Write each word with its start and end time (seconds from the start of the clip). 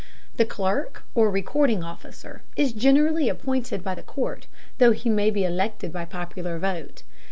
The 0.37 0.45
clerk, 0.45 1.03
or 1.13 1.29
recording 1.29 1.83
officer, 1.83 2.41
is 2.55 2.73
generally 2.73 3.29
appointed 3.29 3.83
by 3.83 3.93
the 3.93 4.01
court, 4.01 4.47
though 4.79 4.93
he 4.93 5.11
may 5.11 5.29
be 5.29 5.45
elected 5.45 5.93
by 5.93 6.05
popular 6.05 6.57
vote. 6.57 7.03